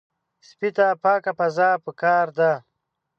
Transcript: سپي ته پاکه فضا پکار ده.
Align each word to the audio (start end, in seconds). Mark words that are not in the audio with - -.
سپي 0.47 0.69
ته 0.77 0.85
پاکه 1.03 1.31
فضا 1.39 1.69
پکار 1.83 2.27
ده. 2.37 2.51